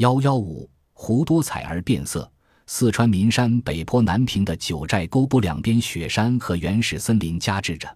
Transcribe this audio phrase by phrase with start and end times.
[0.00, 2.30] 幺幺五湖多彩而变色。
[2.66, 7.86] 四川岷山北坡南平的九寨沟不两边雪山和原始森林夹峙着，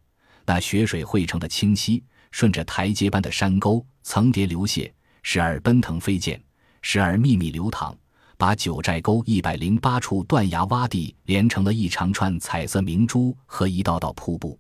[0.45, 6.39] 那雪水汇成的清溪，顺着台阶般的山沟层叠流泻，时而奔腾飞溅，
[6.83, 7.97] 时而密密流淌，
[8.37, 14.59] 把九寨沟一百零八处断崖洼地连成了一长串彩色明珠和一道道瀑布。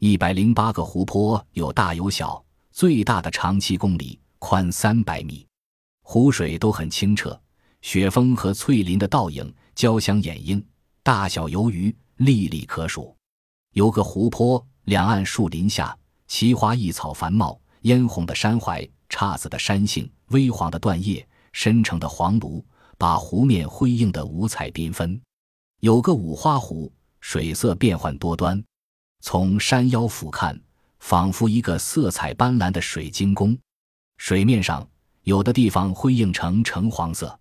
[0.00, 2.42] 一百零八个湖泊有大有小，
[2.72, 5.46] 最大的长七公里，宽三百米，
[6.10, 7.38] 湖水都很清澈。
[7.82, 10.64] 雪峰和翠林的倒影交相掩映，
[11.02, 13.14] 大小游鱼历历可数。
[13.74, 15.94] 有个湖泊，两岸树林下，
[16.26, 22.64] 奇花异草繁茂，嫣红的山槐，姹紫的山杏，微黄的断叶，深沉的黄芦，
[22.96, 25.20] 把湖面辉映得五彩缤纷。
[25.80, 28.64] 有个五花湖，水色变幻多端，
[29.20, 30.58] 从山腰俯瞰，
[31.00, 33.54] 仿佛一个色彩斑斓的水晶宫。
[34.16, 34.88] 水面上
[35.28, 37.38] 有的地方辉映成橙黄色。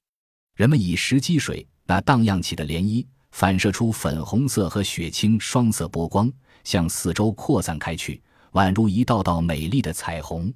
[0.58, 6.30] 人们以石击水，那荡漾起的涟漪反射出粉红色和血青双色波光，
[6.66, 10.54] 向四周扩散开去，宛如一道道美丽的彩虹。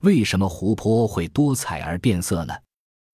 [0.00, 2.54] 为什么湖泊会多彩而变色呢？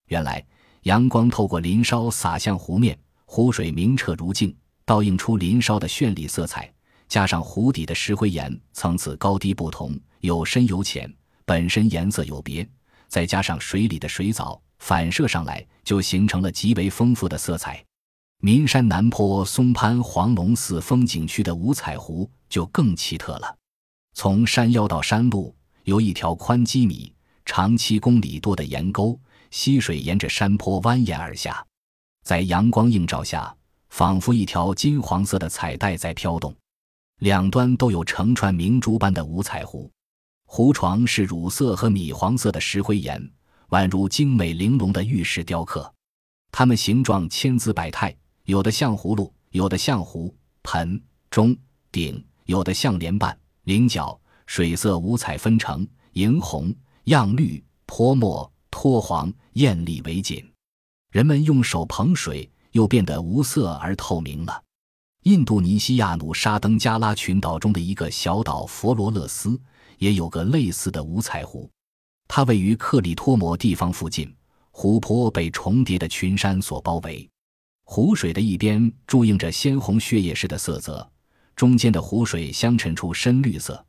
[0.07, 0.47] 原来
[0.85, 6.73] 阳光透过林梢洒向湖面，湖水明澈如镜，倒映出林梢的绚丽色彩。
[7.09, 11.13] 加上湖底的石灰岩层次高低不同，有深有浅，
[11.45, 12.65] 本身颜色有别，
[13.09, 14.61] 再加上水里的水藻。
[14.79, 17.85] 反射上来，就形成了极为丰富的色彩。
[18.43, 23.57] 岷山南坡松潘黄龙寺风景区的五彩湖就更奇特了。
[24.15, 27.13] 从山腰到山路，有一条宽几米、
[27.45, 29.19] 长七公里多的岩沟，
[29.51, 31.67] 溪水沿着山坡蜿蜒而下，
[32.23, 33.53] 在阳光映照下，
[33.89, 36.55] 仿佛一条金黄色的彩带在飘动。
[37.19, 39.91] 两端都有成串明珠般的五彩湖，
[40.51, 43.31] 湖床是乳色和米黄色的石灰岩。
[43.69, 45.93] 宛如精美玲珑的玉石雕刻，
[46.51, 51.55] 它们形状千姿百态，有的像葫芦，有的像壶、盆、钟、
[51.93, 56.75] 鼎，有的像莲瓣、菱角，水色五彩纷呈，荧红、
[57.05, 60.43] 漾绿、泼墨、脱黄，艳丽为锦。
[61.13, 64.63] 人们用手捧水，又变得无色而透明了。
[65.29, 69.61] 印度尼西亚努沙登加拉群岛中的一个小岛佛罗勒斯，
[69.99, 71.69] 也有个类似的五彩湖。
[72.27, 74.35] 它位于克里托摩地方附近，
[74.71, 77.29] 湖泊被重叠的群山所包围，
[77.85, 81.07] 湖水的一边注映着鲜红血液似的色泽，
[81.55, 83.85] 中间的湖水相衬出深绿色，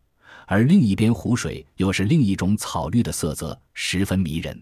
[0.46, 4.62] 而另一边湖水又是另一种草绿的色泽，十分迷人。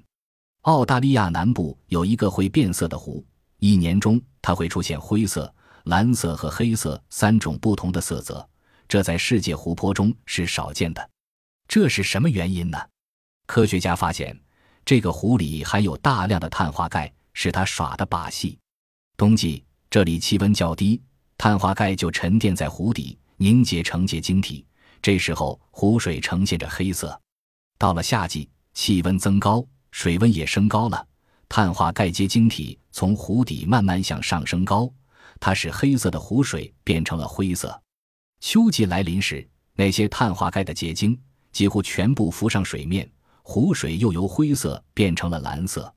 [0.62, 3.26] 澳大利亚南部有一个会变色的湖，
[3.58, 5.52] 一年中它会出现灰色、
[5.88, 8.48] 蓝色和黑色三种不同的色泽，
[8.90, 11.10] 这在世界湖泊中是少见的。
[11.68, 12.78] 这是什么原因呢？
[13.46, 14.38] 科学家发现，
[14.86, 18.58] 这个湖里含有大量的碳化钙，是他耍的把戏。
[19.16, 21.02] 冬季这里气温较低，
[21.38, 24.66] 碳化钙就沉淀在湖底，凝结成结晶体。
[25.02, 27.18] 这时候湖水呈现着黑色。
[27.78, 31.08] 到了夏季，气温增高，水温也升高了，
[31.48, 34.92] 碳化钙结晶体从湖底慢慢向上升高，
[35.40, 37.82] 它使黑色的湖水变成了灰色。
[38.40, 41.20] 秋季来临时，那些碳化钙的结晶
[41.52, 43.10] 几乎全部浮上水面。
[43.44, 45.94] 湖水又由灰色变成了蓝色。